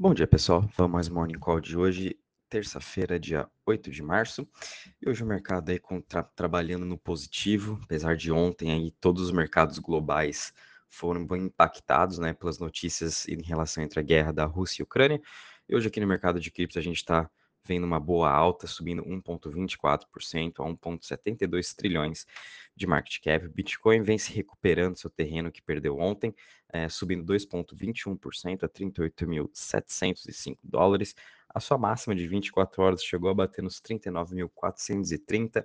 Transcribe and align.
Bom 0.00 0.14
dia, 0.14 0.28
pessoal. 0.28 0.62
Vamos 0.76 0.92
mais 0.92 1.08
Morning 1.08 1.40
Call 1.40 1.60
de 1.60 1.76
hoje, 1.76 2.16
terça-feira, 2.48 3.18
dia 3.18 3.50
8 3.66 3.90
de 3.90 4.00
março. 4.00 4.48
E 5.02 5.10
hoje 5.10 5.24
o 5.24 5.26
mercado 5.26 5.70
aí 5.70 5.80
tra 6.06 6.22
trabalhando 6.22 6.86
no 6.86 6.96
positivo, 6.96 7.80
apesar 7.82 8.16
de 8.16 8.30
ontem 8.30 8.70
aí 8.70 8.92
todos 9.00 9.24
os 9.24 9.32
mercados 9.32 9.80
globais 9.80 10.52
foram 10.88 11.26
bem 11.26 11.46
impactados, 11.46 12.16
né, 12.20 12.32
pelas 12.32 12.60
notícias 12.60 13.26
em 13.26 13.42
relação 13.42 13.82
entre 13.82 13.98
a 13.98 14.02
guerra 14.04 14.32
da 14.32 14.44
Rússia 14.44 14.82
e 14.82 14.84
Ucrânia. 14.84 15.20
E 15.68 15.74
hoje 15.74 15.88
aqui 15.88 15.98
no 15.98 16.06
mercado 16.06 16.38
de 16.38 16.48
cripto 16.52 16.78
a 16.78 16.82
gente 16.82 16.98
está 16.98 17.28
vendo 17.64 17.84
uma 17.84 18.00
boa 18.00 18.30
alta, 18.30 18.66
subindo 18.66 19.02
1,24% 19.04 20.60
a 20.60 20.64
1,72 20.64 21.74
trilhões 21.74 22.26
de 22.74 22.86
market 22.86 23.20
cap. 23.22 23.46
Bitcoin 23.48 24.02
vem 24.02 24.18
se 24.18 24.32
recuperando 24.32 24.96
seu 24.96 25.10
terreno 25.10 25.52
que 25.52 25.60
perdeu 25.60 25.98
ontem, 25.98 26.34
é, 26.70 26.88
subindo 26.88 27.24
2,21% 27.32 28.64
a 28.64 28.68
38.705 28.68 30.58
dólares. 30.62 31.14
A 31.48 31.60
sua 31.60 31.78
máxima 31.78 32.14
de 32.14 32.26
24 32.26 32.82
horas 32.82 33.02
chegou 33.02 33.30
a 33.30 33.34
bater 33.34 33.62
nos 33.62 33.80
39.430. 33.80 35.64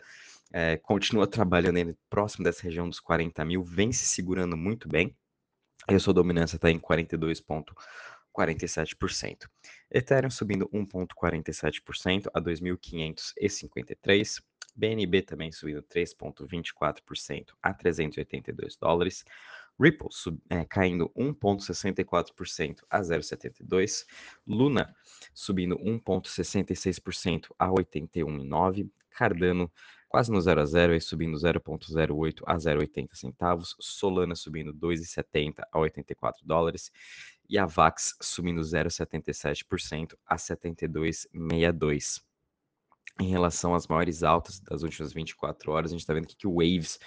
É, 0.52 0.78
continua 0.78 1.28
trabalhando 1.28 1.98
próximo 2.10 2.44
dessa 2.44 2.64
região 2.64 2.88
dos 2.88 3.00
40 3.00 3.44
mil, 3.46 3.64
vem 3.64 3.92
se 3.92 4.06
segurando 4.06 4.56
muito 4.56 4.88
bem. 4.88 5.16
E 5.90 5.96
a 5.96 6.00
sua 6.00 6.14
dominância 6.14 6.56
está 6.56 6.72
em 6.72 6.80
42,47%. 8.34 9.48
Ethereum 9.92 10.32
subindo 10.32 10.68
1,47% 10.70 12.30
a 12.34 12.42
2.553. 12.42 14.42
BNB 14.76 15.22
também 15.22 15.52
subindo 15.52 15.84
3,24% 15.84 17.54
a 17.62 17.73
382 17.73 18.76
dólares. 18.76 19.23
Ripple 19.80 20.08
sub, 20.12 20.40
é, 20.50 20.66
caindo 20.66 21.09
1,64% 21.09 22.80
a 22.90 23.02
0,72. 23.02 24.06
Luna 24.48 24.95
subindo 25.34 25.78
1,66% 25.78 27.50
a 27.58 27.67
81,9. 27.67 28.89
Cardano 29.11 29.72
quase 30.14 30.31
no 30.31 30.39
0 30.39 30.61
a 30.61 30.66
0, 30.66 30.94
aí 30.94 31.02
subindo 31.02 31.36
0,08 31.38 32.44
a 32.45 32.56
0,80 32.56 33.16
centavos. 33.16 33.76
Solana 33.80 34.36
subindo 34.36 34.72
2,70 34.72 35.64
a 35.72 35.80
84 35.80 36.45
dólares 36.45 36.92
e 37.49 37.58
a 37.58 37.66
VAX 37.66 38.16
subindo 38.22 38.61
0,77% 38.61 40.16
a 40.25 40.36
72,62. 40.36 42.22
Em 43.19 43.30
relação 43.30 43.75
às 43.75 43.88
maiores 43.88 44.23
altas 44.23 44.59
das 44.59 44.81
últimas 44.81 45.13
24 45.13 45.71
horas, 45.71 45.91
a 45.91 45.94
gente 45.94 46.02
está 46.02 46.14
vendo 46.14 46.23
aqui 46.25 46.36
que 46.36 46.47
o 46.47 46.55
Waves 46.55 46.99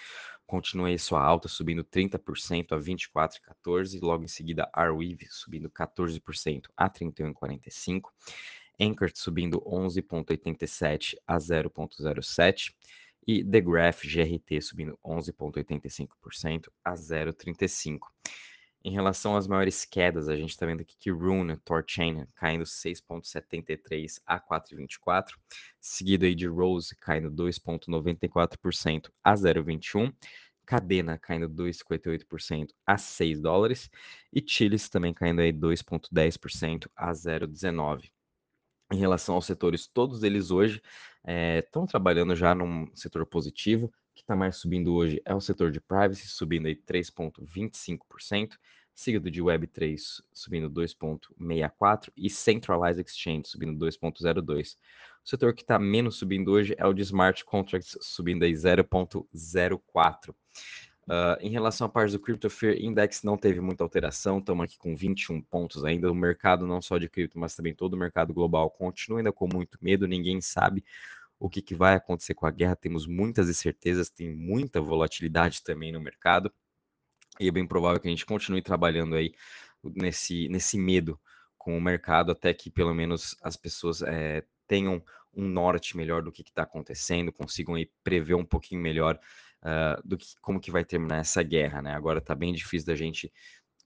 continua 0.47 0.89
aí 0.89 0.99
sua 0.99 1.21
alta, 1.23 1.49
subindo 1.49 1.83
30% 1.83 2.73
a 2.73 2.79
24,14, 2.79 4.01
logo 4.01 4.23
em 4.25 4.29
seguida 4.29 4.71
a 4.73 4.83
Arweave 4.83 5.27
subindo 5.29 5.69
14% 5.69 6.67
a 6.77 6.89
31,45, 6.89 8.03
Anchor 8.81 9.11
subindo 9.15 9.61
11,87 9.63 11.17
a 11.27 11.37
0,07 11.39 12.73
e 13.27 13.45
The 13.45 13.61
Graph 13.61 14.03
GRT 14.05 14.61
subindo 14.61 14.99
11,85% 15.05 16.69
a 16.85 16.93
0,35. 16.95 17.99
Em 18.87 18.93
relação 18.93 19.37
às 19.37 19.49
maiores 19.49 19.85
quedas, 19.85 20.29
a 20.29 20.37
gente 20.37 20.51
está 20.51 20.65
vendo 20.65 20.83
aqui 20.83 20.97
que 20.97 21.11
Rune, 21.11 21.57
Torchain, 21.57 22.25
caindo 22.37 22.63
6,73 22.63 24.21
a 24.25 24.39
4,24, 24.39 25.33
seguido 25.81 26.25
aí 26.25 26.37
de 26.37 26.47
Rose 26.47 26.95
caindo 26.95 27.29
2,94% 27.29 29.11
a 29.25 29.35
0,21, 29.35 30.15
Cadena 30.65 31.19
caindo 31.19 31.49
2,58% 31.51 32.69
a 32.87 32.97
6 32.97 33.41
dólares 33.41 33.91
e 34.33 34.41
Chiles 34.47 34.89
também 34.89 35.13
caindo 35.13 35.41
aí 35.41 35.53
2,10% 35.53 36.89
a 36.95 37.11
0,19. 37.11 38.13
Em 38.93 38.99
relação 38.99 39.35
aos 39.35 39.47
setores, 39.47 39.89
todos 39.89 40.23
eles 40.23 40.53
hoje 40.53 40.81
estão 41.59 41.83
eh, 41.83 41.89
trabalhando 41.89 42.37
já 42.37 42.55
num 42.55 42.87
setor 42.95 43.27
positivo, 43.27 43.93
que 44.17 44.23
está 44.23 44.35
mais 44.35 44.57
subindo 44.57 44.95
hoje 44.95 45.21
é 45.25 45.35
o 45.35 45.41
setor 45.41 45.71
de 45.71 45.79
privacy, 45.79 46.27
subindo 46.27 46.67
aí 46.67 46.75
3,25%, 46.75 48.55
seguido 48.95 49.31
de 49.31 49.43
Web3 49.43 49.99
subindo 50.33 50.71
2,64% 50.71 52.11
e 52.17 52.31
Centralized 52.31 53.05
Exchange 53.07 53.47
subindo 53.47 53.79
2,02%. 53.79 54.77
O 55.23 55.29
setor 55.29 55.53
que 55.55 55.63
está 55.63 55.79
menos 55.79 56.17
subindo 56.17 56.51
hoje 56.53 56.75
é 56.79 56.87
o 56.87 56.95
de 56.95 57.03
Smart 57.03 57.45
Contracts, 57.45 57.99
subindo 58.01 58.45
aí 58.45 58.53
0,04%. 58.53 60.35
Uh, 61.09 61.39
em 61.41 61.51
relação 61.51 61.87
à 61.87 61.91
parte 61.91 62.13
do 62.13 62.19
Crypto 62.19 62.51
Fear 62.51 62.77
Index, 62.81 63.23
não 63.23 63.37
teve 63.37 63.61
muita 63.61 63.85
alteração, 63.85 64.39
estamos 64.39 64.65
aqui 64.65 64.77
com 64.77 64.97
21 64.97 65.41
pontos 65.43 65.85
ainda. 65.85 66.11
O 66.11 66.15
mercado, 66.15 66.67
não 66.67 66.81
só 66.83 66.99
de 66.99 67.09
cripto, 67.09 67.39
mas 67.39 67.55
também 67.55 67.75
todo 67.75 67.95
o 67.95 67.97
mercado 67.97 68.33
global, 68.33 68.71
continua 68.71 69.21
ainda 69.21 69.33
com 69.33 69.49
muito 69.53 69.79
medo, 69.81 70.09
ninguém 70.09 70.41
sabe 70.41 70.85
o 71.39 71.49
que, 71.49 71.61
que 71.63 71.75
vai 71.75 71.95
acontecer 71.95 72.35
com 72.35 72.47
a 72.47 72.51
guerra. 72.51 72.77
Temos 72.77 73.07
muitas 73.07 73.49
incertezas, 73.49 74.11
tem 74.11 74.35
muita 74.35 74.81
volatilidade 74.81 75.63
também 75.63 75.93
no 75.93 76.01
mercado. 76.01 76.53
E 77.39 77.49
é 77.49 77.51
bem 77.51 77.67
provável 77.67 78.01
que 78.01 78.09
a 78.09 78.11
gente 78.11 78.25
continue 78.25 78.63
trabalhando 78.63 79.15
aí 79.15 79.35
nesse, 79.85 80.49
nesse 80.49 80.79
medo 80.79 81.21
com 81.59 81.77
o 81.77 81.81
mercado 81.81 82.33
até 82.33 82.55
que 82.55 82.71
pelo 82.71 82.95
menos 82.95 83.37
as 83.43 83.57
pessoas 83.57 84.01
é, 84.03 84.45
tenham 84.67 85.03
um 85.35 85.47
norte 85.47 85.97
melhor 85.97 86.23
do 86.23 86.33
que 86.33 86.43
está 86.43 86.63
acontecendo, 86.63 87.33
consigam 87.33 87.75
aí 87.75 87.91
prever 88.03 88.35
um 88.35 88.45
pouquinho 88.45 88.81
melhor 88.81 89.21
uh, 89.63 90.01
do 90.03 90.17
que 90.17 90.29
como 90.41 90.59
que 90.59 90.71
vai 90.71 90.85
terminar 90.85 91.19
essa 91.19 91.43
guerra, 91.43 91.83
né? 91.83 91.95
Agora 91.95 92.19
está 92.19 92.35
bem 92.35 92.55
difícil 92.55 92.87
da 92.87 92.97
gente 92.97 93.31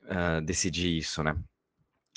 uh, 0.05 0.41
decidir 0.43 0.97
isso, 0.97 1.25
né? 1.25 1.37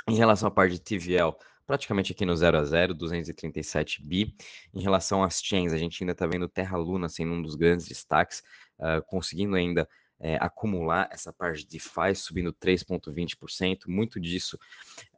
Em 0.08 0.16
relação 0.16 0.48
à 0.48 0.52
parte 0.52 0.74
de 0.74 0.82
TVL, 0.82 1.36
praticamente 1.66 2.12
aqui 2.12 2.26
no 2.26 2.36
0 2.36 2.58
a 2.58 2.64
0, 2.64 2.94
237 2.94 4.06
bi. 4.06 4.36
Em 4.74 4.82
relação 4.82 5.24
às 5.24 5.42
chains, 5.42 5.74
a 5.74 5.78
gente 5.78 6.04
ainda 6.04 6.14
está 6.14 6.28
vendo 6.28 6.48
Terra 6.48 6.78
Luna 6.78 7.10
sendo 7.10 7.34
um 7.34 7.42
dos 7.42 7.56
grandes 7.56 7.88
destaques, 7.88 8.44
uh, 8.80 9.02
conseguindo 9.06 9.56
ainda 9.56 9.88
é, 10.20 10.38
acumular 10.40 11.10
essa 11.12 11.34
parte 11.34 11.60
de 11.60 11.68
DeFi 11.68 12.16
subindo 12.16 12.54
3,20%. 12.54 13.88
Muito 13.88 14.20
disso 14.20 14.58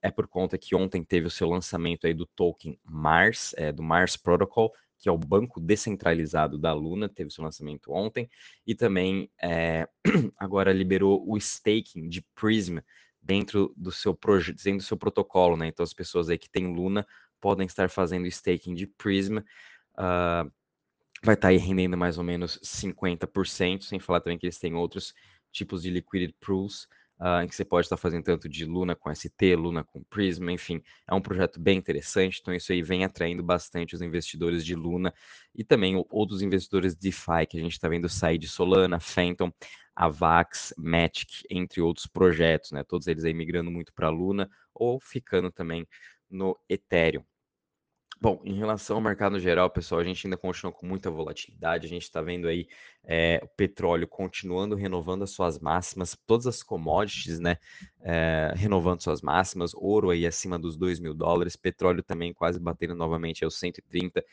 é 0.01 0.09
por 0.09 0.27
conta 0.27 0.57
que 0.57 0.75
ontem 0.75 1.03
teve 1.03 1.27
o 1.27 1.31
seu 1.31 1.47
lançamento 1.47 2.07
aí 2.07 2.13
do 2.13 2.25
token 2.25 2.79
Mars, 2.83 3.53
é, 3.55 3.71
do 3.71 3.83
Mars 3.83 4.17
Protocol, 4.17 4.73
que 4.97 5.07
é 5.07 5.11
o 5.11 5.17
banco 5.17 5.59
descentralizado 5.59 6.57
da 6.57 6.73
Luna, 6.73 7.07
teve 7.07 7.29
seu 7.29 7.43
lançamento 7.43 7.91
ontem, 7.91 8.27
e 8.65 8.73
também 8.73 9.29
é, 9.39 9.87
agora 10.37 10.73
liberou 10.73 11.23
o 11.29 11.37
staking 11.37 12.09
de 12.09 12.21
Prism, 12.33 12.79
dentro 13.25 13.73
do 13.75 13.91
seu 13.91 14.13
projeto, 14.13 14.63
dentro 14.63 14.79
do 14.79 14.83
seu 14.83 14.95
protocolo, 14.95 15.57
né? 15.57 15.67
Então 15.67 15.83
as 15.83 15.93
pessoas 15.93 16.29
aí 16.29 16.37
que 16.37 16.49
têm 16.49 16.73
Luna 16.73 17.05
podem 17.41 17.65
estar 17.65 17.89
fazendo 17.89 18.27
staking 18.27 18.75
de 18.75 18.85
Prism. 18.85 19.37
Uh, 19.37 20.51
vai 21.23 21.33
estar 21.33 21.47
tá 21.47 21.47
aí 21.47 21.57
rendendo 21.57 21.97
mais 21.97 22.17
ou 22.17 22.23
menos 22.23 22.59
50%, 22.63 23.81
sem 23.81 23.99
falar 23.99 24.21
também 24.21 24.37
que 24.37 24.45
eles 24.45 24.59
têm 24.59 24.75
outros 24.75 25.13
tipos 25.51 25.81
de 25.81 25.89
liquidity 25.89 26.35
pools, 26.39 26.83
uh, 27.19 27.41
em 27.43 27.47
que 27.47 27.55
você 27.55 27.65
pode 27.65 27.85
estar 27.85 27.97
fazendo 27.97 28.25
tanto 28.25 28.47
de 28.47 28.63
Luna 28.63 28.95
com 28.95 29.13
ST, 29.13 29.55
Luna 29.55 29.83
com 29.83 30.03
Prism, 30.03 30.49
enfim, 30.49 30.83
é 31.07 31.15
um 31.15 31.21
projeto 31.21 31.59
bem 31.59 31.77
interessante, 31.77 32.39
então 32.41 32.53
isso 32.53 32.71
aí 32.71 32.83
vem 32.83 33.03
atraindo 33.03 33.41
bastante 33.41 33.95
os 33.95 34.01
investidores 34.01 34.63
de 34.63 34.75
Luna 34.75 35.13
e 35.55 35.63
também 35.63 35.95
outros 36.09 36.41
investidores 36.41 36.93
de 36.93 37.01
DeFi 37.09 37.47
que 37.49 37.57
a 37.57 37.61
gente 37.61 37.71
está 37.71 37.87
vendo 37.87 38.07
sair 38.07 38.37
de 38.37 38.47
Solana, 38.47 38.99
Phantom, 38.99 39.51
Avax, 39.95 40.73
Matic, 40.77 41.43
entre 41.49 41.81
outros 41.81 42.07
projetos, 42.07 42.71
né? 42.71 42.83
Todos 42.83 43.07
eles 43.07 43.23
aí 43.23 43.33
migrando 43.33 43.71
muito 43.71 43.93
para 43.93 44.09
Luna 44.09 44.49
ou 44.73 44.99
ficando 44.99 45.51
também 45.51 45.87
no 46.29 46.57
Ethereum. 46.69 47.23
Bom, 48.21 48.41
em 48.45 48.53
relação 48.53 48.95
ao 48.95 49.01
mercado 49.01 49.37
geral, 49.39 49.69
pessoal, 49.69 49.99
a 49.99 50.03
gente 50.03 50.25
ainda 50.25 50.37
continua 50.37 50.71
com 50.71 50.85
muita 50.87 51.11
volatilidade. 51.11 51.85
A 51.85 51.89
gente 51.89 52.03
está 52.03 52.21
vendo 52.21 52.47
aí 52.47 52.65
é, 53.03 53.41
o 53.43 53.47
petróleo 53.47 54.07
continuando 54.07 54.73
renovando 54.73 55.23
as 55.23 55.31
suas 55.31 55.59
máximas, 55.59 56.17
todas 56.25 56.47
as 56.47 56.63
commodities, 56.63 57.39
né, 57.39 57.57
é, 58.01 58.53
renovando 58.55 59.01
suas 59.01 59.21
máximas, 59.21 59.73
ouro 59.75 60.11
aí 60.11 60.25
acima 60.25 60.57
dos 60.57 60.77
2 60.77 60.99
mil 60.99 61.13
dólares, 61.13 61.57
petróleo 61.57 62.01
também 62.01 62.33
quase 62.33 62.57
batendo 62.57 62.95
novamente 62.95 63.43
aos 63.43 63.59
130. 63.59 64.23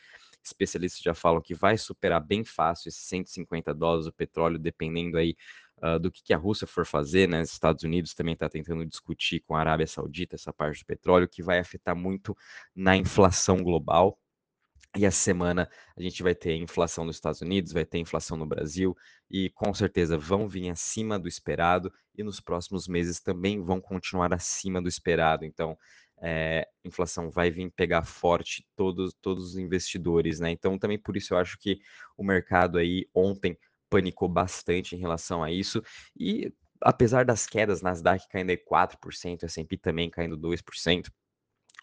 Especialistas 0.41 1.01
já 1.01 1.13
falam 1.13 1.41
que 1.41 1.53
vai 1.53 1.77
superar 1.77 2.21
bem 2.21 2.43
fácil 2.43 2.89
esses 2.89 3.03
150 3.03 3.73
dólares 3.73 4.07
o 4.07 4.13
petróleo, 4.13 4.57
dependendo 4.57 5.17
aí 5.17 5.35
uh, 5.83 5.99
do 5.99 6.09
que, 6.11 6.23
que, 6.23 6.33
a 6.33 6.37
Rússia 6.37 6.65
for 6.65 6.85
fazer, 6.85 7.27
né? 7.27 7.41
Os 7.41 7.51
Estados 7.51 7.83
Unidos 7.83 8.13
também 8.13 8.33
está 8.33 8.47
tentando 8.47 8.85
discutir 8.85 9.41
com 9.41 9.55
a 9.55 9.59
Arábia 9.59 9.85
Saudita 9.85 10.35
essa 10.35 10.53
parte 10.53 10.83
do 10.83 10.85
petróleo, 10.85 11.27
que 11.27 11.43
vai 11.43 11.59
afetar 11.59 11.95
muito 11.95 12.35
na 12.75 12.95
inflação 12.95 13.61
global. 13.61 14.17
E 14.95 15.05
essa 15.05 15.17
semana 15.17 15.67
a 15.97 16.01
gente 16.01 16.21
vai 16.21 16.35
ter 16.35 16.55
inflação 16.55 17.03
nos 17.03 17.15
Estados 17.15 17.41
Unidos, 17.41 17.71
vai 17.71 17.83
ter 17.83 17.97
inflação 17.97 18.37
no 18.37 18.45
Brasil, 18.45 18.95
e 19.29 19.49
com 19.49 19.73
certeza 19.73 20.17
vão 20.17 20.47
vir 20.47 20.69
acima 20.69 21.17
do 21.17 21.27
esperado, 21.27 21.91
e 22.15 22.21
nos 22.21 22.39
próximos 22.39 22.87
meses 22.87 23.19
também 23.19 23.59
vão 23.59 23.81
continuar 23.81 24.31
acima 24.33 24.79
do 24.79 24.87
esperado. 24.87 25.45
Então, 25.45 25.75
é, 26.21 26.67
inflação 26.85 27.31
vai 27.31 27.49
vir 27.49 27.71
pegar 27.71 28.03
forte 28.03 28.65
todos, 28.75 29.13
todos 29.19 29.43
os 29.45 29.57
investidores, 29.57 30.39
né? 30.39 30.51
Então, 30.51 30.77
também 30.77 30.99
por 30.99 31.17
isso 31.17 31.33
eu 31.33 31.39
acho 31.39 31.57
que 31.57 31.79
o 32.15 32.23
mercado 32.23 32.77
aí 32.77 33.07
ontem 33.15 33.57
panicou 33.93 34.27
bastante 34.27 34.95
em 34.95 34.99
relação 34.99 35.43
a 35.43 35.51
isso. 35.51 35.83
E 36.19 36.51
apesar 36.81 37.25
das 37.25 37.45
quedas, 37.45 37.81
Nasdaq 37.83 38.27
caindo 38.27 38.49
aí 38.49 38.57
4%, 38.57 39.43
S&P 39.43 39.77
também 39.77 40.09
caindo 40.09 40.35
2%, 40.35 41.09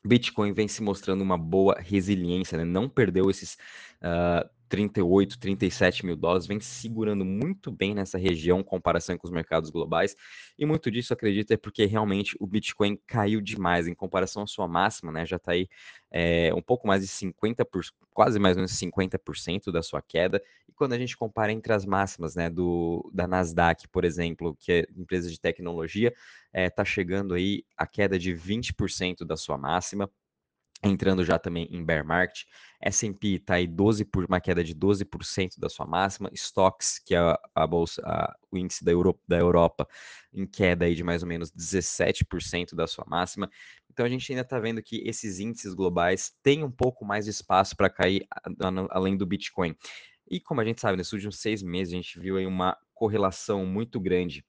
Bitcoin 0.04 0.52
vem 0.52 0.66
se 0.66 0.82
mostrando 0.82 1.20
uma 1.20 1.38
boa 1.38 1.76
resiliência, 1.78 2.58
né? 2.58 2.64
Não 2.64 2.88
perdeu 2.88 3.30
esses 3.30 3.54
uh, 4.02 4.48
38, 4.70 5.38
37 5.38 6.06
mil 6.06 6.14
dólares, 6.14 6.46
vem 6.46 6.60
segurando 6.60 7.24
muito 7.24 7.72
bem 7.72 7.92
nessa 7.92 8.16
região 8.16 8.60
em 8.60 8.62
comparação 8.62 9.18
com 9.18 9.26
os 9.26 9.32
mercados 9.32 9.68
globais. 9.68 10.16
E 10.56 10.64
muito 10.64 10.90
disso, 10.92 11.12
acredito, 11.12 11.50
é 11.50 11.56
porque 11.56 11.84
realmente 11.86 12.36
o 12.38 12.46
Bitcoin 12.46 12.96
caiu 13.04 13.40
demais 13.40 13.88
em 13.88 13.94
comparação 13.94 14.44
à 14.44 14.46
sua 14.46 14.68
máxima, 14.68 15.10
né? 15.10 15.26
Já 15.26 15.36
está 15.36 15.52
aí 15.52 15.68
é, 16.08 16.54
um 16.54 16.62
pouco 16.62 16.86
mais 16.86 17.02
de 17.02 17.08
50%, 17.08 17.64
por, 17.64 17.82
quase 18.14 18.38
mais 18.38 18.56
ou 18.56 18.60
menos 18.60 18.72
50% 18.72 19.72
da 19.72 19.82
sua 19.82 20.00
queda. 20.00 20.40
E 20.68 20.72
quando 20.72 20.92
a 20.92 20.98
gente 20.98 21.16
compara 21.16 21.50
entre 21.50 21.72
as 21.72 21.84
máximas, 21.84 22.36
né, 22.36 22.48
do, 22.48 23.10
da 23.12 23.26
Nasdaq, 23.26 23.88
por 23.88 24.04
exemplo, 24.04 24.56
que 24.56 24.70
é 24.72 24.86
empresa 24.96 25.28
de 25.28 25.40
tecnologia, 25.40 26.14
está 26.54 26.82
é, 26.82 26.86
chegando 26.86 27.34
aí 27.34 27.64
a 27.76 27.88
queda 27.88 28.16
de 28.16 28.32
20% 28.32 29.24
da 29.24 29.36
sua 29.36 29.58
máxima 29.58 30.08
entrando 30.82 31.24
já 31.24 31.38
também 31.38 31.68
em 31.70 31.84
bear 31.84 32.04
market. 32.04 32.44
S&P 32.80 33.34
está 33.34 33.54
aí 33.54 33.66
12 33.66 34.04
por 34.06 34.24
uma 34.24 34.40
queda 34.40 34.64
de 34.64 34.74
12% 34.74 35.58
da 35.58 35.68
sua 35.68 35.86
máxima. 35.86 36.30
Stocks, 36.32 36.98
que 36.98 37.14
é 37.14 37.18
a, 37.18 37.38
a 37.54 37.66
bolsa, 37.66 38.02
a, 38.04 38.34
o 38.50 38.56
índice 38.56 38.84
da 38.84 38.90
Europa, 38.90 39.20
da 39.28 39.38
Europa, 39.38 39.86
em 40.32 40.46
queda 40.46 40.86
aí 40.86 40.94
de 40.94 41.04
mais 41.04 41.22
ou 41.22 41.28
menos 41.28 41.50
17% 41.52 42.74
da 42.74 42.86
sua 42.86 43.04
máxima. 43.06 43.50
Então 43.90 44.06
a 44.06 44.08
gente 44.08 44.32
ainda 44.32 44.42
está 44.42 44.58
vendo 44.58 44.82
que 44.82 45.02
esses 45.06 45.38
índices 45.38 45.74
globais 45.74 46.32
têm 46.42 46.64
um 46.64 46.70
pouco 46.70 47.04
mais 47.04 47.26
de 47.26 47.30
espaço 47.30 47.76
para 47.76 47.90
cair 47.90 48.26
além 48.90 49.16
do 49.16 49.26
Bitcoin. 49.26 49.76
E 50.30 50.40
como 50.40 50.60
a 50.60 50.64
gente 50.64 50.80
sabe, 50.80 50.96
nesses 50.96 51.12
últimos 51.12 51.40
seis 51.40 51.62
meses 51.62 51.92
a 51.92 51.96
gente 51.96 52.18
viu 52.18 52.36
aí 52.36 52.46
uma 52.46 52.76
correlação 52.94 53.66
muito 53.66 53.98
grande 54.00 54.44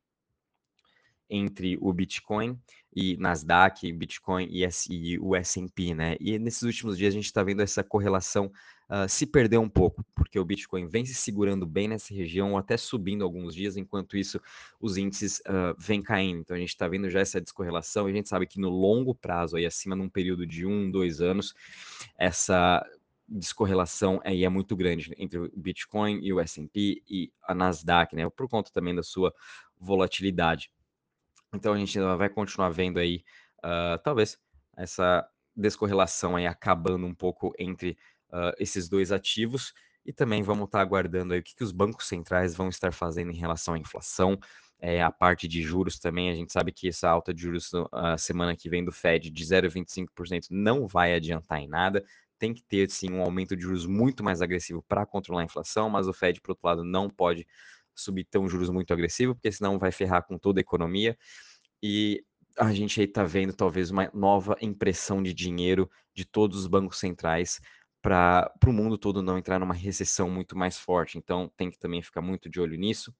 entre 1.32 1.78
o 1.82 1.92
Bitcoin 1.94 2.60
e 2.94 3.16
Nasdaq, 3.18 3.92
Bitcoin 3.94 4.50
e, 4.52 5.18
o 5.20 5.36
S&P, 5.36 5.94
né? 5.94 6.18
E 6.20 6.38
nesses 6.38 6.64
últimos 6.64 6.98
dias 6.98 7.14
a 7.14 7.16
gente 7.16 7.26
está 7.26 7.42
vendo 7.42 7.62
essa 7.62 7.82
correlação 7.84 8.52
uh, 8.90 9.08
se 9.08 9.26
perder 9.26 9.58
um 9.58 9.70
pouco, 9.70 10.06
porque 10.14 10.38
o 10.38 10.44
Bitcoin 10.44 10.86
vem 10.88 11.06
se 11.06 11.16
segurando 11.16 11.66
bem 11.66 11.88
nessa 11.88 12.14
região, 12.14 12.58
até 12.58 12.76
subindo 12.76 13.24
alguns 13.24 13.56
dias, 13.56 13.78
enquanto 13.78 14.18
isso 14.18 14.42
os 14.80 14.98
índices 14.98 15.40
uh, 15.40 15.74
vêm 15.80 16.02
caindo. 16.02 16.42
Então 16.42 16.56
a 16.56 16.60
gente 16.60 16.70
está 16.70 16.88
vendo 16.88 17.10
já 17.10 17.22
essa 17.22 17.40
descorrelação 17.40 18.10
e 18.10 18.12
a 18.12 18.16
gente 18.16 18.28
sabe 18.28 18.46
que 18.46 18.60
no 18.60 18.70
longo 18.70 19.16
prazo, 19.16 19.56
aí 19.56 19.66
acima 19.66 19.96
num 19.96 20.10
período 20.10 20.46
de 20.46 20.66
um, 20.66 20.92
dois 20.92 21.22
anos, 21.22 21.56
essa 22.18 22.86
descorrelação 23.32 24.20
aí 24.26 24.44
é 24.44 24.50
muito 24.50 24.76
grande 24.76 25.14
entre 25.18 25.40
o 25.40 25.50
Bitcoin 25.56 26.20
e 26.22 26.34
o 26.34 26.40
S&P 26.42 27.02
e 27.10 27.32
a 27.42 27.56
Nasdaq, 27.56 28.14
né? 28.14 28.30
Por 28.30 28.50
conta 28.50 28.70
também 28.74 28.94
da 28.94 29.02
sua 29.02 29.34
volatilidade. 29.80 30.70
Então 31.54 31.74
a 31.74 31.78
gente 31.78 31.98
ainda 32.00 32.16
vai 32.16 32.30
continuar 32.30 32.70
vendo 32.70 33.00
aí, 33.00 33.24
uh, 33.64 34.02
talvez, 34.04 34.38
essa 34.78 35.28
descorrelação 35.56 36.36
aí 36.36 36.48
acabando 36.48 37.06
um 37.06 37.14
pouco 37.14 37.54
entre 37.60 37.98
uh, 38.30 38.54
esses 38.58 38.88
dois 38.88 39.12
ativos. 39.12 39.74
E 40.06 40.12
também 40.12 40.42
vamos 40.42 40.66
estar 40.66 40.82
aguardando 40.82 41.34
aí 41.34 41.40
o 41.40 41.44
que, 41.44 41.56
que 41.56 41.64
os 41.64 41.72
bancos 41.72 42.08
centrais 42.08 42.56
vão 42.56 42.70
estar 42.70 42.92
fazendo 42.92 43.32
em 43.32 43.36
relação 43.36 43.76
à 43.76 43.78
inflação, 43.78 44.40
é, 44.80 45.02
a 45.02 45.12
parte 45.12 45.48
de 45.48 45.62
juros 45.62 46.00
também. 46.00 46.30
A 46.32 46.34
gente 46.34 46.52
sabe 46.52 46.72
que 46.72 46.88
essa 46.88 47.08
alta 47.08 47.34
de 47.34 47.42
juros 47.42 47.70
a 47.92 48.18
semana 48.18 48.56
que 48.56 48.68
vem 48.70 48.84
do 48.84 48.92
Fed 48.92 49.30
de 49.30 49.46
0,25% 49.46 50.48
não 50.50 50.88
vai 50.88 51.14
adiantar 51.14 51.60
em 51.60 51.68
nada. 51.68 52.04
Tem 52.40 52.52
que 52.52 52.64
ter 52.64 52.90
sim 52.90 53.12
um 53.12 53.22
aumento 53.22 53.56
de 53.56 53.62
juros 53.62 53.86
muito 53.86 54.24
mais 54.24 54.42
agressivo 54.42 54.84
para 54.88 55.06
controlar 55.06 55.42
a 55.42 55.46
inflação, 55.46 55.88
mas 55.88 56.08
o 56.08 56.14
Fed, 56.14 56.42
por 56.42 56.52
outro 56.52 56.68
lado, 56.68 56.84
não 56.84 57.08
pode 57.08 57.46
subir 57.96 58.26
tão 58.26 58.48
juros 58.48 58.70
muito 58.70 58.94
agressivo, 58.94 59.36
porque 59.36 59.52
senão 59.52 59.80
vai 59.80 59.92
ferrar 59.92 60.26
com 60.26 60.38
toda 60.38 60.60
a 60.60 60.62
economia. 60.62 61.18
E 61.82 62.24
a 62.58 62.74
gente 62.74 63.00
aí 63.00 63.06
está 63.06 63.24
vendo 63.24 63.54
talvez 63.54 63.92
uma 63.92 64.10
nova 64.14 64.56
impressão 64.62 65.22
de 65.24 65.34
dinheiro 65.34 65.90
de 66.14 66.26
todos 66.26 66.60
os 66.60 66.68
bancos 66.68 67.00
centrais 67.00 67.60
para 68.02 68.52
o 68.66 68.74
mundo 68.74 68.98
todo 68.98 69.22
não 69.22 69.38
entrar 69.38 69.60
numa 69.60 69.74
recessão 69.74 70.30
muito 70.30 70.58
mais 70.58 70.78
forte. 70.78 71.18
Então 71.18 71.52
tem 71.56 71.70
que 71.70 71.78
também 71.80 72.02
ficar 72.02 72.22
muito 72.22 72.50
de 72.50 72.60
olho 72.60 72.78
nisso. 72.78 73.14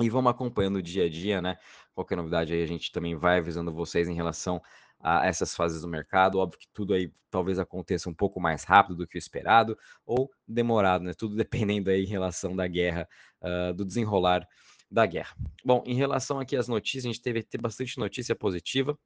E 0.00 0.10
vamos 0.10 0.30
acompanhando 0.30 0.76
o 0.76 0.82
dia 0.82 1.04
a 1.04 1.08
dia, 1.08 1.40
né? 1.40 1.56
Qualquer 1.94 2.16
novidade 2.16 2.52
aí 2.52 2.62
a 2.62 2.66
gente 2.66 2.90
também 2.90 3.14
vai 3.14 3.38
avisando 3.38 3.72
vocês 3.72 4.08
em 4.08 4.14
relação 4.14 4.60
a 5.04 5.26
essas 5.26 5.54
fases 5.54 5.82
do 5.82 5.88
mercado. 5.88 6.38
Óbvio 6.38 6.58
que 6.58 6.68
tudo 6.72 6.94
aí 6.94 7.12
talvez 7.30 7.58
aconteça 7.58 8.08
um 8.08 8.14
pouco 8.14 8.40
mais 8.40 8.64
rápido 8.64 8.96
do 8.96 9.06
que 9.06 9.18
o 9.18 9.20
esperado 9.20 9.76
ou 10.06 10.30
demorado, 10.48 11.04
né? 11.04 11.12
Tudo 11.12 11.36
dependendo 11.36 11.90
aí 11.90 12.02
em 12.02 12.08
relação 12.08 12.56
da 12.56 12.66
guerra, 12.66 13.06
uh, 13.42 13.74
do 13.74 13.84
desenrolar 13.84 14.48
da 14.90 15.04
guerra. 15.04 15.36
Bom, 15.62 15.82
em 15.86 15.94
relação 15.94 16.40
aqui 16.40 16.56
às 16.56 16.68
notícias, 16.68 17.04
a 17.04 17.08
gente 17.08 17.20
teve 17.20 17.42
ter 17.42 17.60
bastante 17.60 17.98
notícia 17.98 18.34
positiva. 18.34 18.98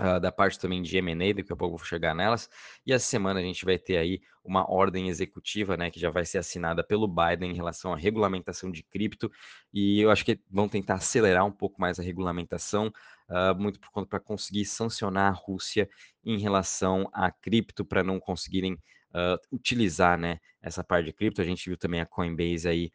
Uh, 0.00 0.18
da 0.18 0.32
parte 0.32 0.58
também 0.58 0.80
de 0.80 0.96
M&A, 0.96 1.34
daqui 1.34 1.52
a 1.52 1.56
pouco 1.56 1.74
eu 1.74 1.78
vou 1.78 1.86
chegar 1.86 2.14
nelas. 2.14 2.48
E 2.86 2.92
essa 2.92 3.04
semana 3.04 3.38
a 3.38 3.42
gente 3.42 3.66
vai 3.66 3.78
ter 3.78 3.98
aí 3.98 4.20
uma 4.42 4.70
ordem 4.70 5.08
executiva, 5.08 5.76
né, 5.76 5.90
que 5.90 6.00
já 6.00 6.10
vai 6.10 6.24
ser 6.24 6.38
assinada 6.38 6.82
pelo 6.82 7.06
Biden 7.06 7.50
em 7.50 7.54
relação 7.54 7.92
à 7.92 7.96
regulamentação 7.96 8.70
de 8.70 8.82
cripto. 8.82 9.30
E 9.72 10.00
eu 10.00 10.10
acho 10.10 10.24
que 10.24 10.40
vão 10.50 10.68
tentar 10.68 10.94
acelerar 10.94 11.44
um 11.44 11.52
pouco 11.52 11.78
mais 11.78 11.98
a 11.98 12.02
regulamentação, 12.02 12.86
uh, 13.28 13.54
muito 13.60 13.78
por 13.78 13.90
conta 13.90 14.08
para 14.08 14.20
conseguir 14.20 14.64
sancionar 14.64 15.30
a 15.30 15.36
Rússia 15.36 15.86
em 16.24 16.38
relação 16.38 17.06
a 17.12 17.30
cripto, 17.30 17.84
para 17.84 18.02
não 18.02 18.18
conseguirem 18.18 18.72
uh, 18.74 19.38
utilizar, 19.52 20.18
né, 20.18 20.38
essa 20.62 20.82
parte 20.82 21.06
de 21.06 21.12
cripto. 21.12 21.42
A 21.42 21.44
gente 21.44 21.68
viu 21.68 21.76
também 21.76 22.00
a 22.00 22.06
Coinbase 22.06 22.66
aí 22.66 22.90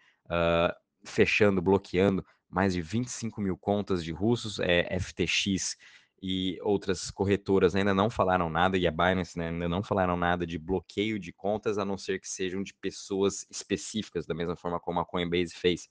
fechando, 1.06 1.62
bloqueando 1.62 2.26
mais 2.50 2.74
de 2.74 2.82
25 2.82 3.42
mil 3.42 3.58
contas 3.58 4.04
de 4.04 4.12
russos, 4.12 4.60
é, 4.60 4.98
FTX 5.00 5.76
e 6.22 6.58
outras 6.62 7.12
corretoras 7.12 7.76
ainda 7.76 7.94
não 7.94 8.10
falaram 8.10 8.50
nada, 8.50 8.78
e 8.78 8.88
a 8.88 8.92
Binance 8.92 9.38
né, 9.38 9.50
ainda 9.50 9.70
não 9.70 9.84
falaram 9.84 10.16
nada 10.16 10.46
de 10.46 10.58
bloqueio 10.58 11.20
de 11.20 11.32
contas, 11.32 11.78
a 11.78 11.86
não 11.86 11.98
ser 11.98 12.20
que 12.20 12.28
sejam 12.28 12.64
de 12.64 12.74
pessoas 12.74 13.46
específicas, 13.50 14.26
da 14.26 14.34
mesma 14.34 14.56
forma 14.56 14.80
como 14.80 15.00
a 15.00 15.06
Coinbase 15.06 15.54
fez. 15.54 15.90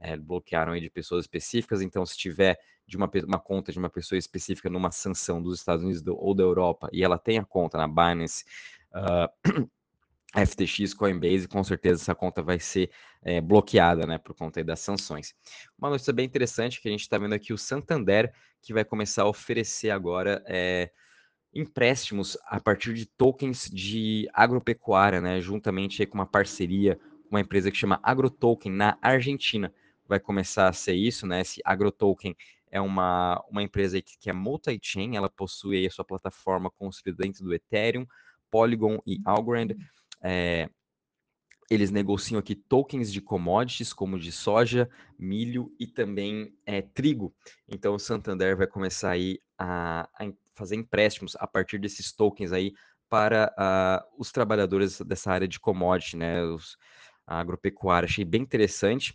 É, 0.00 0.16
bloquearam 0.16 0.72
aí 0.72 0.80
de 0.80 0.88
pessoas 0.88 1.24
específicas, 1.24 1.82
então 1.82 2.06
se 2.06 2.16
tiver 2.16 2.56
de 2.86 2.96
uma, 2.96 3.10
uma 3.26 3.38
conta 3.38 3.72
de 3.72 3.78
uma 3.78 3.90
pessoa 3.90 4.18
específica 4.18 4.70
numa 4.70 4.92
sanção 4.92 5.42
dos 5.42 5.58
Estados 5.58 5.82
Unidos 5.82 6.00
do, 6.00 6.16
ou 6.16 6.34
da 6.34 6.44
Europa 6.44 6.88
e 6.92 7.02
ela 7.02 7.18
tem 7.18 7.38
a 7.38 7.44
conta 7.44 7.76
na 7.76 7.88
Binance, 7.88 8.44
uh, 8.92 9.68
FTX, 10.34 10.92
Coinbase, 10.94 11.48
com 11.48 11.64
certeza 11.64 12.02
essa 12.02 12.14
conta 12.14 12.42
vai 12.42 12.58
ser 12.58 12.90
é, 13.22 13.40
bloqueada, 13.40 14.06
né, 14.06 14.18
por 14.18 14.34
conta 14.34 14.62
das 14.62 14.80
sanções. 14.80 15.34
Uma 15.78 15.90
notícia 15.90 16.12
bem 16.12 16.26
interessante 16.26 16.80
que 16.80 16.88
a 16.88 16.90
gente 16.90 17.00
está 17.00 17.16
vendo 17.18 17.34
aqui 17.34 17.52
o 17.52 17.58
Santander 17.58 18.32
que 18.60 18.72
vai 18.74 18.84
começar 18.84 19.22
a 19.22 19.28
oferecer 19.28 19.90
agora 19.90 20.42
é, 20.46 20.90
empréstimos 21.54 22.36
a 22.46 22.60
partir 22.60 22.92
de 22.92 23.06
tokens 23.06 23.70
de 23.70 24.28
agropecuária, 24.34 25.20
né, 25.20 25.40
juntamente 25.40 26.04
com 26.06 26.18
uma 26.18 26.26
parceria 26.26 26.98
com 27.28 27.36
uma 27.36 27.40
empresa 27.40 27.70
que 27.70 27.76
chama 27.76 28.00
AgroToken 28.02 28.72
na 28.72 28.98
Argentina. 29.02 29.72
Vai 30.06 30.18
começar 30.18 30.68
a 30.68 30.72
ser 30.72 30.94
isso, 30.94 31.26
né? 31.26 31.42
Esse 31.42 31.60
AgroToken 31.64 32.34
é 32.70 32.80
uma, 32.80 33.42
uma 33.50 33.62
empresa 33.62 34.00
que, 34.00 34.18
que 34.18 34.30
é 34.30 34.32
multi-chain, 34.32 35.16
ela 35.16 35.28
possui 35.28 35.86
a 35.86 35.90
sua 35.90 36.04
plataforma 36.04 36.70
construída 36.70 37.22
dentro 37.22 37.44
do 37.44 37.54
Ethereum, 37.54 38.06
Polygon 38.50 38.98
e 39.06 39.20
Algorand. 39.24 39.76
É, 40.22 40.68
eles 41.70 41.90
negociam 41.90 42.38
aqui 42.38 42.54
tokens 42.54 43.12
de 43.12 43.20
commodities, 43.20 43.92
como 43.92 44.18
de 44.18 44.32
soja, 44.32 44.88
milho 45.18 45.74
e 45.78 45.86
também 45.86 46.54
é, 46.64 46.80
trigo. 46.80 47.34
Então, 47.68 47.94
o 47.94 47.98
Santander 47.98 48.56
vai 48.56 48.66
começar 48.66 49.10
aí 49.10 49.38
a, 49.58 50.08
a, 50.18 50.32
fazer 50.54 50.76
empréstimos 50.76 51.36
a 51.38 51.46
partir 51.46 51.78
desses 51.78 52.12
tokens 52.12 52.52
aí 52.52 52.72
para 53.08 53.54
uh, 53.58 54.14
os 54.18 54.32
trabalhadores 54.32 55.00
dessa 55.00 55.30
área 55.30 55.48
de 55.48 55.60
commodity, 55.60 56.16
né, 56.16 56.42
os, 56.42 56.76
a 57.26 57.38
agropecuária. 57.38 58.06
Achei 58.06 58.24
bem 58.24 58.42
interessante. 58.42 59.14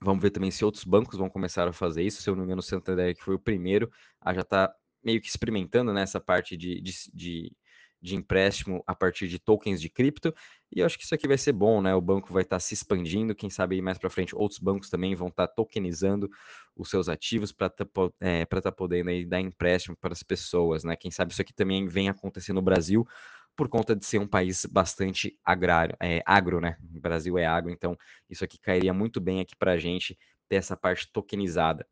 Vamos 0.00 0.22
ver 0.22 0.30
também 0.30 0.50
se 0.50 0.64
outros 0.64 0.84
bancos 0.84 1.18
vão 1.18 1.28
começar 1.28 1.68
a 1.68 1.72
fazer 1.72 2.02
isso. 2.02 2.22
Se 2.22 2.30
eu 2.30 2.34
não 2.34 2.42
me 2.42 2.46
engano, 2.46 2.60
o 2.60 2.62
Santander 2.62 3.14
que 3.14 3.22
foi 3.22 3.34
o 3.34 3.38
primeiro 3.38 3.90
a 4.20 4.32
já 4.32 4.40
estar 4.40 4.68
tá 4.68 4.74
meio 5.02 5.20
que 5.20 5.28
experimentando 5.28 5.92
nessa 5.92 6.18
né, 6.18 6.24
parte 6.24 6.56
de, 6.56 6.80
de, 6.80 6.92
de 7.12 7.56
de 8.02 8.16
empréstimo 8.16 8.82
a 8.84 8.94
partir 8.94 9.28
de 9.28 9.38
tokens 9.38 9.80
de 9.80 9.88
cripto. 9.88 10.34
E 10.74 10.80
eu 10.80 10.86
acho 10.86 10.98
que 10.98 11.04
isso 11.04 11.14
aqui 11.14 11.28
vai 11.28 11.38
ser 11.38 11.52
bom, 11.52 11.80
né? 11.80 11.94
O 11.94 12.00
banco 12.00 12.32
vai 12.32 12.42
estar 12.42 12.56
tá 12.56 12.60
se 12.60 12.74
expandindo, 12.74 13.34
quem 13.34 13.48
sabe 13.48 13.80
mais 13.80 13.96
para 13.96 14.10
frente 14.10 14.34
outros 14.34 14.58
bancos 14.58 14.90
também 14.90 15.14
vão 15.14 15.28
estar 15.28 15.46
tá 15.46 15.54
tokenizando 15.54 16.28
os 16.76 16.90
seus 16.90 17.08
ativos 17.08 17.52
para 17.52 17.68
estar 17.68 17.84
tá, 17.84 18.10
é, 18.20 18.44
tá 18.44 18.72
podendo 18.72 19.10
aí 19.10 19.24
dar 19.24 19.40
empréstimo 19.40 19.96
para 19.96 20.12
as 20.12 20.22
pessoas, 20.22 20.82
né? 20.82 20.96
Quem 20.96 21.10
sabe 21.10 21.32
isso 21.32 21.40
aqui 21.40 21.54
também 21.54 21.86
vem 21.86 22.08
acontecer 22.08 22.52
no 22.52 22.62
Brasil 22.62 23.06
por 23.54 23.68
conta 23.68 23.94
de 23.94 24.04
ser 24.04 24.18
um 24.18 24.26
país 24.26 24.66
bastante 24.66 25.38
agrário, 25.44 25.96
é, 26.00 26.22
agro, 26.26 26.60
né? 26.60 26.76
O 26.94 27.00
Brasil 27.00 27.38
é 27.38 27.46
agro, 27.46 27.70
então 27.70 27.96
isso 28.28 28.44
aqui 28.44 28.58
cairia 28.58 28.92
muito 28.92 29.20
bem 29.20 29.40
aqui 29.40 29.54
para 29.54 29.72
a 29.72 29.78
gente 29.78 30.18
ter 30.48 30.56
essa 30.56 30.76
parte 30.76 31.10
tokenizada. 31.12 31.86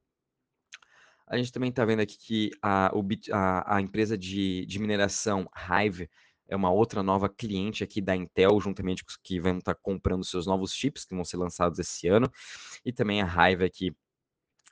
A 1.30 1.37
gente 1.37 1.52
também 1.52 1.70
está 1.70 1.84
vendo 1.84 2.00
aqui 2.00 2.18
que 2.18 2.50
a, 2.60 2.90
a, 3.32 3.76
a 3.76 3.80
empresa 3.80 4.18
de, 4.18 4.66
de, 4.66 4.80
mineração 4.80 5.49
Hive 5.56 6.10
é 6.49 6.56
uma 6.56 6.72
outra 6.72 7.04
nova 7.04 7.28
cliente 7.28 7.84
aqui 7.84 8.00
da 8.00 8.16
Intel, 8.16 8.60
juntamente 8.60 9.04
com 9.04 9.10
os 9.10 9.16
que 9.16 9.38
vão 9.38 9.58
estar 9.58 9.75
tá 9.75 9.80
comprando 9.80 10.25
seus 10.25 10.44
novos 10.44 10.75
chips 10.75 11.04
que 11.04 11.14
vão 11.14 11.25
ser 11.25 11.37
lançados 11.37 11.78
esse 11.78 12.08
ano. 12.08 12.28
E 12.84 12.92
também 12.92 13.22
a 13.22 13.26
Hive 13.26 13.64
aqui 13.64 13.96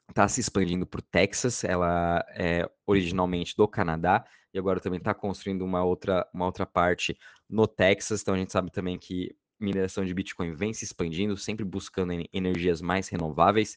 está 0.09 0.27
se 0.27 0.41
expandindo 0.41 0.85
para 0.85 0.99
o 0.99 1.03
Texas, 1.03 1.63
ela 1.63 2.25
é 2.31 2.69
originalmente 2.85 3.55
do 3.57 3.69
Canadá 3.69 4.25
e 4.53 4.59
agora 4.59 4.81
também 4.81 4.99
está 4.99 5.15
construindo 5.15 5.63
uma 5.63 5.85
outra, 5.85 6.29
uma 6.35 6.47
outra 6.47 6.67
parte 6.67 7.17
no 7.49 7.69
Texas. 7.69 8.21
Então 8.21 8.35
a 8.35 8.39
gente 8.39 8.51
sabe 8.51 8.73
também 8.73 8.99
que 8.99 9.33
mineração 9.61 10.05
de 10.05 10.15
Bitcoin 10.15 10.53
vem 10.53 10.73
se 10.73 10.85
expandindo, 10.85 11.37
sempre 11.37 11.65
buscando 11.65 12.13
energias 12.33 12.81
mais 12.81 13.09
renováveis 13.09 13.77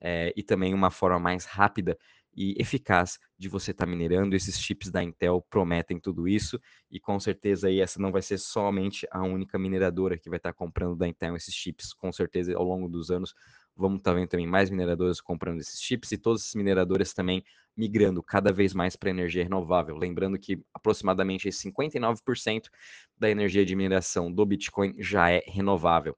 é, 0.00 0.32
e 0.36 0.42
também 0.42 0.74
uma 0.74 0.90
forma 0.90 1.18
mais 1.18 1.44
rápida 1.44 1.98
e 2.34 2.54
eficaz 2.60 3.18
de 3.38 3.48
você 3.48 3.70
estar 3.70 3.86
tá 3.86 3.90
minerando. 3.90 4.34
Esses 4.36 4.58
chips 4.58 4.90
da 4.90 5.02
Intel 5.02 5.44
prometem 5.50 5.98
tudo 5.98 6.28
isso 6.28 6.60
e 6.90 7.00
com 7.00 7.18
certeza 7.18 7.68
aí 7.68 7.80
essa 7.80 8.00
não 8.00 8.12
vai 8.12 8.22
ser 8.22 8.38
somente 8.38 9.06
a 9.10 9.22
única 9.22 9.58
mineradora 9.58 10.18
que 10.18 10.28
vai 10.28 10.38
estar 10.38 10.52
tá 10.52 10.56
comprando 10.56 10.96
da 10.96 11.08
Intel 11.08 11.36
esses 11.36 11.54
chips. 11.54 11.92
Com 11.92 12.12
certeza 12.12 12.56
ao 12.56 12.64
longo 12.64 12.88
dos 12.88 13.10
anos 13.10 13.34
vamos 13.76 13.98
estar 13.98 14.12
tá 14.12 14.16
vendo 14.16 14.28
também 14.28 14.46
mais 14.46 14.70
mineradoras 14.70 15.20
comprando 15.20 15.60
esses 15.60 15.80
chips 15.80 16.12
e 16.12 16.18
todas 16.18 16.42
as 16.42 16.54
mineradoras 16.54 17.12
também 17.12 17.42
migrando 17.76 18.22
cada 18.22 18.52
vez 18.52 18.74
mais 18.74 18.96
para 18.96 19.10
energia 19.10 19.42
renovável. 19.42 19.96
Lembrando 19.96 20.38
que 20.38 20.62
aproximadamente 20.74 21.48
59% 21.48 22.68
da 23.18 23.30
energia 23.30 23.64
de 23.64 23.74
mineração 23.74 24.30
do 24.30 24.44
Bitcoin 24.44 24.94
já 24.98 25.30
é 25.30 25.42
renovável. 25.46 26.16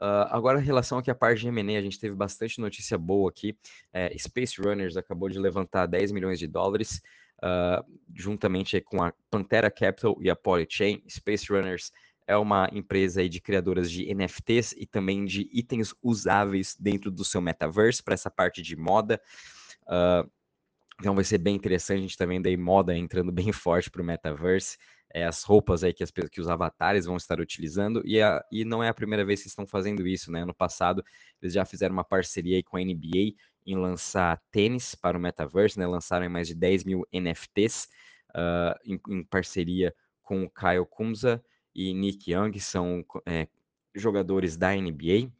Uh, 0.00 0.24
agora, 0.30 0.58
em 0.60 0.64
relação 0.64 0.96
aqui 0.96 1.10
à 1.10 1.14
parte 1.14 1.40
de 1.40 1.48
M&A, 1.48 1.78
a 1.78 1.82
gente 1.82 2.00
teve 2.00 2.14
bastante 2.14 2.58
notícia 2.58 2.96
boa 2.96 3.28
aqui. 3.28 3.54
É, 3.92 4.16
Space 4.16 4.60
Runners 4.60 4.96
acabou 4.96 5.28
de 5.28 5.38
levantar 5.38 5.84
10 5.84 6.10
milhões 6.12 6.38
de 6.38 6.46
dólares, 6.46 7.02
uh, 7.44 7.84
juntamente 8.14 8.80
com 8.80 9.02
a 9.02 9.12
Pantera 9.30 9.70
Capital 9.70 10.16
e 10.22 10.30
a 10.30 10.36
Polychain. 10.36 11.02
Space 11.06 11.52
Runners 11.52 11.92
é 12.26 12.34
uma 12.34 12.70
empresa 12.72 13.28
de 13.28 13.40
criadoras 13.40 13.90
de 13.90 14.12
NFTs 14.14 14.72
e 14.78 14.86
também 14.86 15.26
de 15.26 15.50
itens 15.52 15.94
usáveis 16.02 16.74
dentro 16.80 17.10
do 17.10 17.24
seu 17.24 17.42
metaverse, 17.42 18.02
para 18.02 18.14
essa 18.14 18.30
parte 18.30 18.62
de 18.62 18.76
moda. 18.76 19.20
Uh, 19.82 20.30
então 20.98 21.14
vai 21.14 21.24
ser 21.24 21.38
bem 21.38 21.56
interessante, 21.56 21.98
a 21.98 22.02
gente 22.02 22.16
também 22.16 22.38
tá 22.38 22.44
daí 22.44 22.56
moda 22.56 22.96
entrando 22.96 23.30
bem 23.32 23.52
forte 23.52 23.90
para 23.90 24.00
o 24.00 24.04
metaverse 24.04 24.78
é, 25.12 25.24
as 25.24 25.42
roupas 25.42 25.82
aí 25.82 25.92
que, 25.92 26.02
as, 26.02 26.10
que 26.10 26.40
os 26.40 26.48
avatares 26.48 27.06
vão 27.06 27.16
estar 27.16 27.40
utilizando, 27.40 28.02
e, 28.04 28.20
a, 28.20 28.44
e 28.50 28.64
não 28.64 28.82
é 28.82 28.88
a 28.88 28.94
primeira 28.94 29.24
vez 29.24 29.42
que 29.42 29.48
estão 29.48 29.66
fazendo 29.66 30.06
isso, 30.06 30.30
né? 30.30 30.44
No 30.44 30.54
passado, 30.54 31.04
eles 31.42 31.52
já 31.52 31.64
fizeram 31.64 31.92
uma 31.92 32.04
parceria 32.04 32.56
aí 32.56 32.62
com 32.62 32.76
a 32.76 32.80
NBA 32.80 33.34
em 33.66 33.76
lançar 33.76 34.40
tênis 34.50 34.94
para 34.94 35.18
o 35.18 35.20
metaverse, 35.20 35.78
né? 35.78 35.86
Lançaram 35.86 36.28
mais 36.30 36.48
de 36.48 36.54
10 36.54 36.84
mil 36.84 37.06
NFTs 37.12 37.88
uh, 38.30 38.78
em, 38.84 39.00
em, 39.08 39.24
parceria 39.24 39.94
com 40.22 40.44
o 40.44 40.50
Kyle 40.50 40.86
Kumza 40.88 41.42
e 41.74 41.92
Nick 41.92 42.32
Young, 42.32 42.52
que 42.52 42.60
são 42.60 43.04
é, 43.26 43.48
jogadores 43.94 44.56
da 44.56 44.74
NBA. 44.74 45.30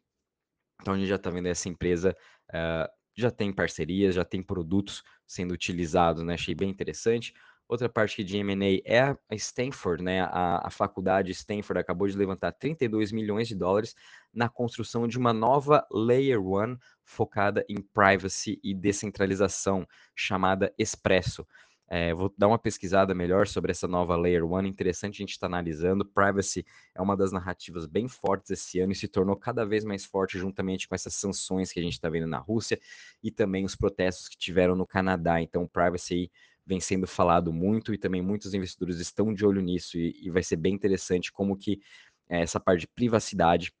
Então 0.81 0.93
a 0.93 0.97
gente 0.97 1.07
já 1.07 1.15
está 1.15 1.29
vendo 1.29 1.47
essa 1.47 1.69
empresa 1.69 2.15
uh, 2.49 3.01
já 3.13 3.29
tem 3.29 3.51
parcerias, 3.51 4.15
já 4.15 4.23
tem 4.23 4.41
produtos 4.41 5.03
sendo 5.25 5.53
utilizados, 5.53 6.23
né? 6.23 6.33
Achei 6.33 6.55
bem 6.55 6.69
interessante. 6.69 7.33
Outra 7.71 7.87
parte 7.87 8.21
de 8.21 8.35
M&A 8.35 8.81
é 8.83 8.99
a 8.99 9.17
Stanford, 9.35 10.03
né? 10.03 10.19
A, 10.23 10.67
a 10.67 10.69
faculdade 10.69 11.31
Stanford 11.31 11.79
acabou 11.79 12.05
de 12.05 12.17
levantar 12.17 12.51
32 12.51 13.13
milhões 13.13 13.47
de 13.47 13.55
dólares 13.55 13.95
na 14.33 14.49
construção 14.49 15.07
de 15.07 15.17
uma 15.17 15.31
nova 15.31 15.87
Layer 15.89 16.45
One 16.45 16.77
focada 17.05 17.63
em 17.69 17.81
privacy 17.81 18.59
e 18.61 18.73
descentralização, 18.73 19.87
chamada 20.13 20.73
Expresso. 20.77 21.47
É, 21.87 22.13
vou 22.13 22.33
dar 22.37 22.49
uma 22.49 22.59
pesquisada 22.59 23.15
melhor 23.15 23.47
sobre 23.47 23.71
essa 23.71 23.87
nova 23.87 24.17
Layer 24.17 24.45
One, 24.45 24.67
interessante 24.67 25.15
a 25.15 25.23
gente 25.23 25.31
estar 25.31 25.47
tá 25.47 25.53
analisando. 25.53 26.05
Privacy 26.05 26.65
é 26.93 27.01
uma 27.01 27.15
das 27.15 27.31
narrativas 27.31 27.85
bem 27.85 28.09
fortes 28.09 28.51
esse 28.51 28.81
ano 28.81 28.91
e 28.91 28.95
se 28.95 29.07
tornou 29.07 29.37
cada 29.37 29.65
vez 29.65 29.85
mais 29.85 30.03
forte 30.03 30.37
juntamente 30.37 30.89
com 30.89 30.95
essas 30.95 31.13
sanções 31.13 31.71
que 31.71 31.79
a 31.79 31.83
gente 31.83 31.93
está 31.93 32.09
vendo 32.09 32.27
na 32.27 32.37
Rússia 32.37 32.77
e 33.23 33.31
também 33.31 33.63
os 33.63 33.77
protestos 33.77 34.27
que 34.27 34.37
tiveram 34.37 34.75
no 34.75 34.85
Canadá. 34.85 35.41
Então, 35.41 35.65
privacy 35.65 36.29
vem 36.71 36.79
sendo 36.79 37.05
falado 37.05 37.51
muito 37.51 37.93
e 37.93 37.97
também 37.97 38.21
muitos 38.21 38.53
investidores 38.53 38.97
estão 38.97 39.33
de 39.33 39.45
olho 39.45 39.61
nisso 39.61 39.97
e, 39.97 40.15
e 40.25 40.29
vai 40.29 40.41
ser 40.41 40.55
bem 40.55 40.73
interessante 40.73 41.29
como 41.29 41.57
que 41.57 41.81
é, 42.29 42.41
essa 42.41 42.61
parte 42.61 42.81
de 42.81 42.87
privacidade 42.87 43.73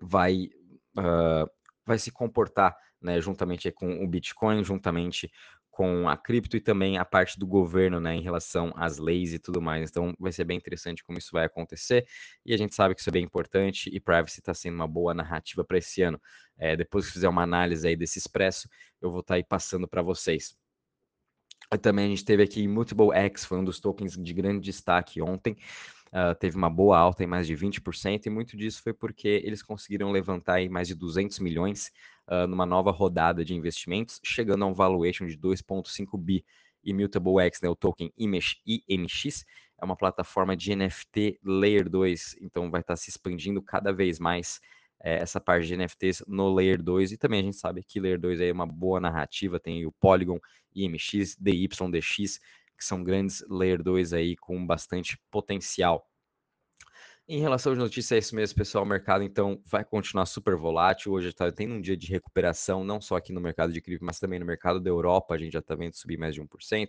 vai, 0.00 0.48
uh, 0.96 1.50
vai 1.84 1.98
se 1.98 2.12
comportar 2.12 2.76
né, 3.02 3.20
juntamente 3.20 3.68
com 3.72 4.04
o 4.04 4.06
Bitcoin, 4.06 4.62
juntamente 4.62 5.28
com 5.72 6.08
a 6.08 6.16
cripto 6.16 6.56
e 6.56 6.60
também 6.60 6.98
a 6.98 7.04
parte 7.04 7.36
do 7.36 7.48
governo, 7.48 7.98
né, 8.00 8.14
em 8.14 8.22
relação 8.22 8.72
às 8.76 8.98
leis 8.98 9.32
e 9.32 9.40
tudo 9.40 9.60
mais. 9.60 9.90
Então, 9.90 10.14
vai 10.16 10.30
ser 10.30 10.44
bem 10.44 10.56
interessante 10.56 11.02
como 11.02 11.18
isso 11.18 11.30
vai 11.32 11.44
acontecer. 11.44 12.06
E 12.46 12.54
a 12.54 12.56
gente 12.56 12.76
sabe 12.76 12.94
que 12.94 13.00
isso 13.00 13.10
é 13.10 13.12
bem 13.12 13.24
importante 13.24 13.90
e 13.92 13.98
privacy 13.98 14.38
está 14.38 14.54
sendo 14.54 14.76
uma 14.76 14.86
boa 14.86 15.12
narrativa 15.12 15.64
para 15.64 15.78
esse 15.78 16.00
ano. 16.00 16.20
É, 16.56 16.76
depois 16.76 17.06
que 17.06 17.12
fizer 17.12 17.28
uma 17.28 17.42
análise 17.42 17.88
aí 17.88 17.96
desse 17.96 18.20
expresso, 18.20 18.68
eu 19.02 19.10
vou 19.10 19.18
estar 19.18 19.34
tá 19.34 19.36
aí 19.36 19.42
passando 19.42 19.88
para 19.88 20.00
vocês. 20.00 20.56
Também 21.80 22.06
a 22.06 22.08
gente 22.08 22.24
teve 22.24 22.42
aqui 22.42 22.66
Multiple 22.68 23.10
X, 23.12 23.44
foi 23.44 23.58
um 23.58 23.64
dos 23.64 23.80
tokens 23.80 24.16
de 24.16 24.32
grande 24.32 24.60
destaque 24.60 25.20
ontem. 25.20 25.56
Uh, 26.08 26.34
teve 26.38 26.56
uma 26.56 26.70
boa 26.70 26.96
alta 26.96 27.24
em 27.24 27.26
mais 27.26 27.46
de 27.46 27.56
20%, 27.56 28.26
e 28.26 28.30
muito 28.30 28.56
disso 28.56 28.80
foi 28.82 28.92
porque 28.92 29.42
eles 29.44 29.62
conseguiram 29.62 30.12
levantar 30.12 30.54
aí 30.54 30.68
mais 30.68 30.86
de 30.86 30.94
200 30.94 31.40
milhões 31.40 31.90
uh, 32.28 32.46
numa 32.46 32.64
nova 32.64 32.92
rodada 32.92 33.44
de 33.44 33.52
investimentos, 33.52 34.20
chegando 34.22 34.62
a 34.62 34.66
um 34.68 34.74
valuation 34.74 35.26
de 35.26 35.36
2,5 35.36 36.16
bi. 36.16 36.44
Immutable 36.84 37.40
X, 37.40 37.62
né, 37.62 37.68
o 37.68 37.74
token 37.74 38.12
IMX, 38.16 39.44
é 39.80 39.84
uma 39.84 39.96
plataforma 39.96 40.56
de 40.56 40.76
NFT 40.76 41.40
Layer 41.42 41.88
2, 41.88 42.36
então 42.42 42.70
vai 42.70 42.82
estar 42.82 42.94
se 42.94 43.10
expandindo 43.10 43.62
cada 43.62 43.92
vez 43.92 44.18
mais 44.20 44.60
é, 45.04 45.16
essa 45.16 45.38
parte 45.38 45.66
de 45.66 45.76
NFTs 45.76 46.24
no 46.26 46.52
Layer 46.52 46.82
2, 46.82 47.12
e 47.12 47.18
também 47.18 47.40
a 47.40 47.42
gente 47.42 47.58
sabe 47.58 47.84
que 47.84 48.00
Layer 48.00 48.18
2 48.18 48.40
é 48.40 48.50
uma 48.50 48.66
boa 48.66 48.98
narrativa, 48.98 49.60
tem 49.60 49.84
o 49.84 49.92
Polygon, 49.92 50.40
IMX, 50.74 51.36
DYDX, 51.38 52.38
que 52.76 52.84
são 52.84 53.04
grandes 53.04 53.44
Layer 53.50 53.82
2 53.82 54.14
aí 54.14 54.34
com 54.34 54.66
bastante 54.66 55.18
potencial. 55.30 56.08
Em 57.28 57.38
relação 57.38 57.72
às 57.72 57.78
notícias, 57.78 58.12
é 58.12 58.18
isso 58.18 58.34
mesmo, 58.34 58.56
pessoal. 58.56 58.84
O 58.84 58.86
mercado, 58.86 59.22
então, 59.22 59.62
vai 59.64 59.82
continuar 59.82 60.26
super 60.26 60.56
volátil. 60.56 61.12
Hoje 61.12 61.28
está 61.28 61.50
tendo 61.50 61.74
um 61.74 61.80
dia 61.80 61.96
de 61.96 62.06
recuperação, 62.06 62.84
não 62.84 63.00
só 63.00 63.16
aqui 63.16 63.32
no 63.32 63.40
mercado 63.40 63.72
de 63.72 63.80
cripto, 63.80 64.04
mas 64.04 64.18
também 64.18 64.38
no 64.38 64.44
mercado 64.44 64.78
da 64.78 64.90
Europa. 64.90 65.34
A 65.34 65.38
gente 65.38 65.52
já 65.52 65.60
está 65.60 65.74
vendo 65.74 65.94
subir 65.94 66.18
mais 66.18 66.34
de 66.34 66.42
1%. 66.42 66.88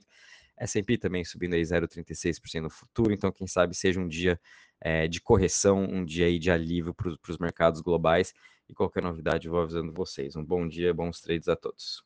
S&P 0.58 0.98
também 0.98 1.24
subindo 1.24 1.54
aí 1.54 1.62
0,36% 1.62 2.62
no 2.62 2.70
futuro. 2.70 3.14
Então, 3.14 3.32
quem 3.32 3.48
sabe 3.48 3.76
seja 3.76 4.00
um 4.00 4.08
dia 4.10 4.40
é, 4.82 5.08
de 5.08 5.22
correção, 5.22 5.84
um 5.84 6.04
dia 6.06 6.28
aí 6.28 6.40
de 6.40 6.52
alívio 6.52 6.94
para 6.94 7.10
os 7.10 7.38
mercados 7.38 7.82
globais. 7.82 8.34
E 8.68 8.74
qualquer 8.74 9.04
novidade, 9.04 9.48
vou 9.48 9.62
avisando 9.62 9.94
vocês. 9.94 10.36
Um 10.36 10.44
bom 10.44 10.68
dia, 10.68 10.94
bons 10.94 11.22
trades 11.22 11.48
a 11.48 11.56
todos. 11.56 12.04